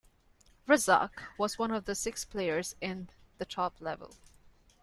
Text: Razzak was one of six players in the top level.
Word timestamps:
Razzak 0.67 1.11
was 1.37 1.59
one 1.59 1.69
of 1.69 1.85
six 1.95 2.25
players 2.25 2.75
in 2.81 3.09
the 3.37 3.45
top 3.45 3.79
level. 3.79 4.15